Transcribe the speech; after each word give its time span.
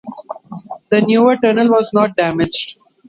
The 0.89 1.01
newer 1.01 1.37
tunnel 1.37 1.67
was 1.69 1.93
not 1.93 2.15
damaged. 2.15 2.79